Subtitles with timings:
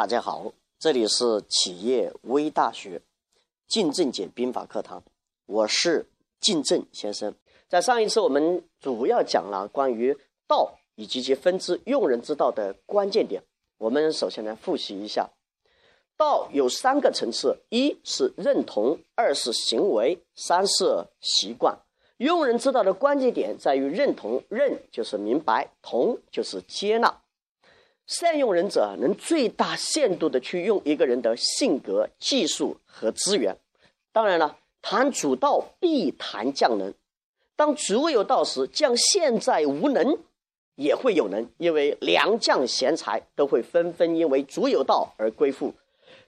[0.00, 3.02] 大家好，这里是企业微大学
[3.68, 5.02] 晋正解兵法课堂，
[5.44, 6.06] 我是
[6.40, 7.34] 晋正先生。
[7.68, 10.16] 在上一次我们主要讲了关于
[10.48, 13.42] 道以及其分支用人之道的关键点。
[13.76, 15.28] 我们首先来复习一下，
[16.16, 21.78] 道有三个层次：一是认同，二是行为，三是习惯。
[22.16, 27.20] 用人之道的关键点在于认同，认就是明白，同就是接纳。
[28.06, 33.56] 善用人者能最大限度的去用一个人的性格、技术和资源。
[34.12, 36.92] 当然了，谈主道必谈将能。
[37.54, 40.18] 当主有道时，将现在无能
[40.74, 45.74] 也会有能，因为良将贤才都会纷纷因为主有道而归附。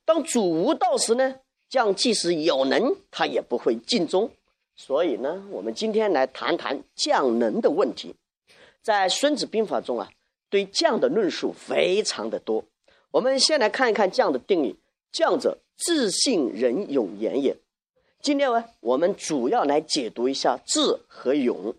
[0.04, 1.36] 当主无道时呢，
[1.68, 4.30] 将即使有能，他也不会尽忠。
[4.76, 8.14] 所以呢，我们今天来谈谈将能的问题。
[8.82, 10.10] 在《孙子兵法》中啊，
[10.52, 12.62] 对将的论述非常的多。
[13.10, 14.76] 我们先来看一看将的定义：
[15.10, 17.56] 将者，自信人勇严也。
[18.20, 21.74] 今天呢，我们主要来解读一下智和勇。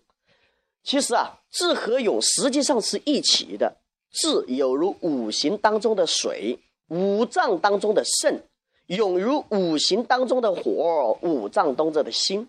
[0.82, 3.76] 其实啊，智和勇实际上是一起的。
[4.10, 8.40] 智有如五行当中的水，五脏当中的肾；
[8.86, 12.48] 勇如五行当中的火，五脏当中的心。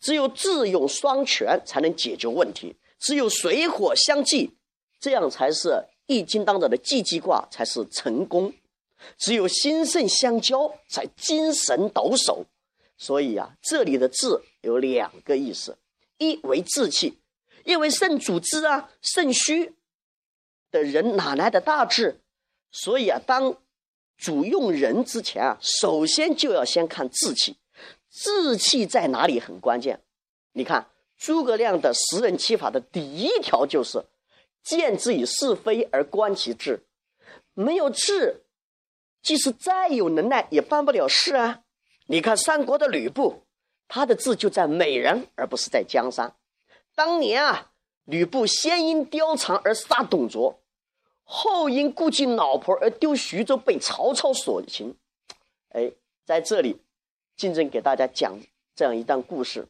[0.00, 4.50] 只有智勇双全，才能解决问题；只有水火相济，
[4.98, 8.50] 这样才是易经当中的济济卦才是成功；
[9.18, 12.44] 只有心肾相交，才精神抖擞。
[12.96, 15.76] 所以啊，这里的志有两个意思：
[16.18, 17.18] 一为志气，
[17.64, 19.74] 因为肾主智啊，肾虚
[20.70, 22.20] 的人哪来的大志？
[22.70, 23.56] 所以啊，当
[24.16, 27.56] 主用人之前啊，首先就要先看志气。
[28.10, 30.00] 志气在哪里很关键，
[30.52, 34.02] 你看诸葛亮的识人七法的第一条就是
[34.66, 36.84] 见之以是非而观其志，
[37.54, 38.42] 没有志，
[39.22, 41.62] 即使再有能耐也办不了事啊。
[42.06, 43.44] 你看三国的吕布，
[43.86, 46.34] 他的志就在美人而不是在江山。
[46.96, 47.70] 当年啊，
[48.06, 50.58] 吕布先因貂蝉而杀董卓，
[51.22, 54.96] 后因顾忌老婆而丢徐州被曹操所擒。
[55.68, 55.92] 哎，
[56.24, 56.82] 在这里。
[57.36, 58.40] 金正给大家讲
[58.74, 59.68] 这样一段故事。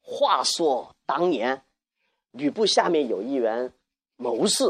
[0.00, 1.62] 话说当年，
[2.30, 3.72] 吕布下面有一员
[4.16, 4.64] 谋士，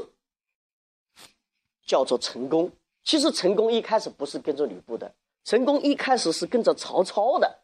[1.87, 2.71] 叫做陈宫。
[3.03, 5.15] 其实陈宫一开始不是跟着吕布的，
[5.45, 7.61] 陈宫一开始是跟着曹操的。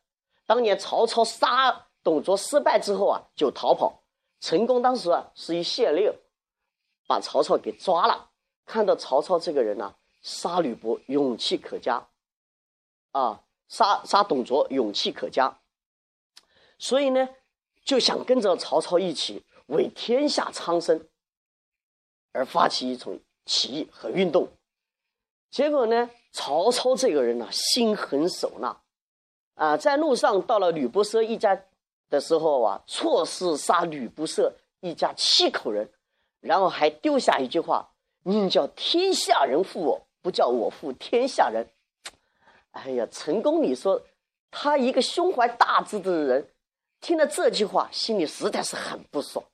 [0.47, 4.03] 当年曹操杀董卓失败之后啊，就逃跑。
[4.41, 6.13] 陈宫当时啊是一县令，
[7.07, 8.31] 把曹操给抓了。
[8.65, 12.09] 看到曹操这个人呢，杀吕布勇气可嘉，
[13.11, 13.45] 啊。
[13.69, 15.63] 杀杀董卓勇气可嘉，
[16.77, 17.27] 所以呢，
[17.87, 21.09] 就想跟着曹操一起为天下苍生
[22.33, 24.49] 而发起一种起义和运动。
[25.51, 28.81] 结果呢，曹操这个人呢，心狠手辣，
[29.55, 31.63] 啊，在路上到了吕不奢一家
[32.09, 35.91] 的时候啊，错失杀吕不奢一家七口人，
[36.41, 37.91] 然后还丢下一句话
[38.25, 41.69] ：“宁叫天下人负我，不叫我负天下人。”
[42.73, 43.63] 哎呀，成功！
[43.63, 44.03] 你说
[44.51, 46.49] 他一个胸怀大志的人，
[47.03, 49.45] 听了这句话，心里实在是很不爽，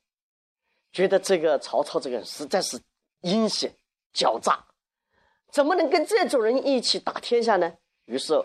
[0.91, 2.79] 觉得这个曹操这个人实在是
[3.21, 3.73] 阴险
[4.13, 4.65] 狡诈，
[5.51, 7.73] 怎么能跟这种人一起打天下呢？
[8.05, 8.41] 于是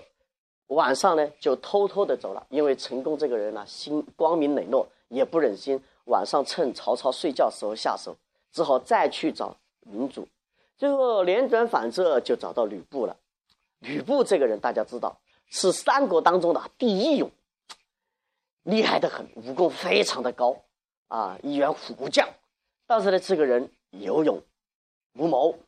[0.66, 2.46] 晚上呢，就偷偷的走了。
[2.50, 8.16] 因为成功这个人呢，心光明磊落，也不忍心晚上趁曹操睡觉时候下手，
[8.52, 10.28] 只好再去找明主。
[10.76, 13.16] 最后连转反侧，就找到吕布了。
[13.78, 17.30] 吕布这个人，大家知道是三国当中的第一勇，
[18.62, 20.63] 厉害的很，武功非常的高
[21.08, 22.28] 啊，一员虎将。
[22.86, 24.42] 但是呢，这个人有勇
[25.14, 25.58] 无谋。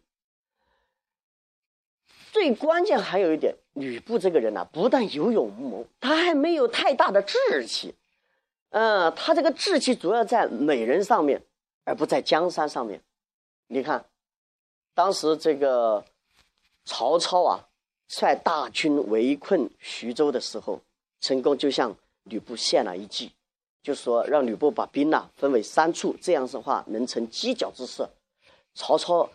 [2.33, 7.95] 最关键还有一点，吕布这个人呢，不但有勇无谋，他还没有太大的志气。
[8.71, 11.43] 嗯，他这个志气主要在美人上面，
[11.85, 13.01] 而不在江山上面。
[13.69, 14.05] 你看，
[14.95, 16.05] 当时这个
[16.85, 17.69] 曹操啊。
[18.09, 20.81] 率大军围困徐州的时候，
[21.21, 23.33] 陈宫就向吕布献了一计，
[23.87, 28.05] 就说让吕布把兵呐分为三处，这样子的话能成犄角之势。
[28.75, 29.31] 曹操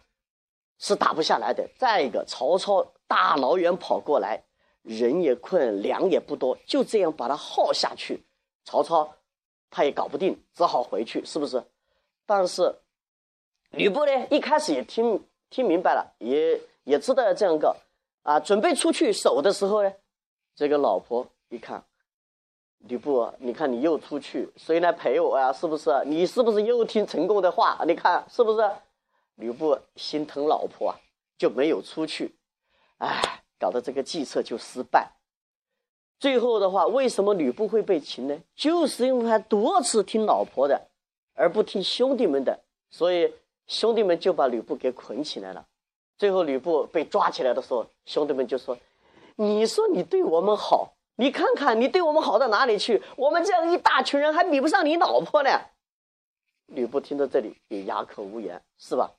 [0.77, 1.65] 是打不下来的。
[1.77, 4.43] 再一个，曹操大老远跑过来，
[4.81, 8.25] 人也困，粮也不多，就这样把他耗下去，
[8.65, 9.15] 曹操
[9.69, 11.63] 他也搞不定，只好回去，是不是？
[12.25, 12.75] 但是
[13.69, 17.77] 吕布呢，一开始也听听明白了，也也知道这样个。
[18.23, 19.93] 啊，准备出去守的时候呢，
[20.53, 21.85] 这个老婆一看，
[22.87, 25.53] 吕布，你看你又出去，谁来陪我呀？
[25.53, 25.91] 是不是？
[26.05, 27.83] 你是不是又听陈宫的话？
[27.87, 28.69] 你看是不是？
[29.35, 30.95] 吕布心疼老婆，
[31.37, 32.35] 就没有出去。
[32.97, 35.13] 哎，搞得这个计策就失败。
[36.19, 38.37] 最后的话，为什么吕布会被擒呢？
[38.55, 40.89] 就是因为他多次听老婆的，
[41.33, 43.33] 而不听兄弟们的，所以
[43.67, 45.65] 兄弟们就把吕布给捆起来了。
[46.17, 48.77] 最后吕布被抓起来的时候，兄弟们就说
[49.37, 52.99] ：“你说你对我们好，你看看你对我们好到哪里去？
[53.15, 55.51] 我们这样一大群人还比不上你老婆呢。”
[56.65, 59.11] 吕布听到这里也哑口无言，是吧？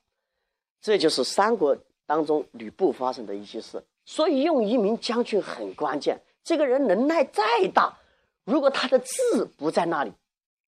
[0.80, 3.80] 这就是三国当中吕布发生的一些事。
[4.04, 6.20] 所以用一名将军很关键。
[6.42, 7.96] 这个人能耐再大，
[8.42, 9.12] 如果他的志
[9.56, 10.12] 不在那里，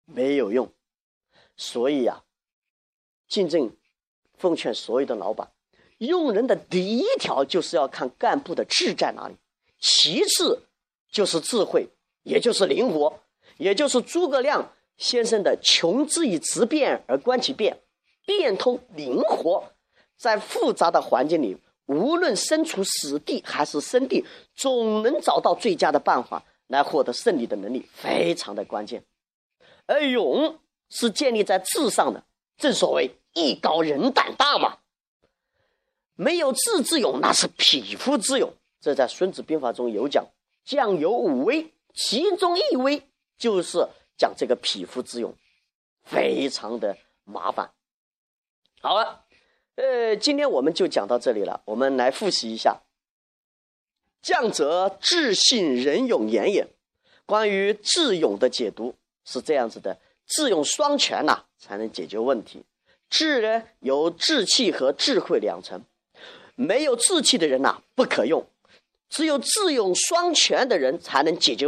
[0.06, 0.68] 没有用。
[1.56, 2.24] 所以呀，
[3.28, 3.72] 竞争
[4.36, 5.52] 奉劝所有的老板，
[6.00, 9.36] 用人的第一条就是要看干部的志在哪里，
[9.80, 10.64] 其次
[11.12, 11.88] 就是智慧，
[12.24, 13.20] 也就是灵活，
[13.58, 17.80] 也就是诸葛亮先生的“穷之以直变而观其变，
[18.26, 19.64] 变通灵活”，
[20.18, 21.58] 在复杂的环境里。
[21.86, 24.24] 无论身处死地还是生地，
[24.54, 29.04] 总能找到最佳的办法来获得胜利的能力，非常的关键。
[29.88, 30.60] 而勇
[30.90, 32.24] 是建立在智上的，
[32.58, 34.78] 正所谓艺高人胆大嘛。
[36.14, 38.54] 没有智之勇，那是匹夫之勇。
[38.80, 40.28] 这在《孙子兵法》中有讲，
[40.64, 43.02] 将有五威，其中一威
[43.38, 45.36] 就是讲这个匹夫之勇，
[46.04, 47.72] 非常的麻烦。
[48.82, 49.26] 好了。
[49.82, 51.62] 呃，今天我们就讲到这里了。
[51.64, 52.82] 我们来复习一下
[54.22, 56.68] ：“将则智信仁勇严也。”
[57.26, 62.66] 关于智勇的解读是这样子的：智勇双全呐，才能解决问题。
[63.10, 65.82] 智呢，有志气和智慧两层。
[66.56, 68.42] 没有志气的人呐，不可用；
[69.10, 71.68] 只有智勇双全的人，才能解决